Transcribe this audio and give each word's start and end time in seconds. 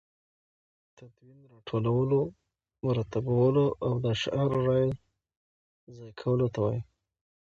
تدوین 0.97 1.39
راټولو، 1.51 2.21
مرتبولو 2.83 3.65
او 3.85 3.93
د 4.03 4.05
اشعارو 4.15 4.59
رايو 4.67 4.91
ځاى 5.95 6.11
کولو 6.21 6.47
ته 6.53 6.59
وايي. 6.63 6.81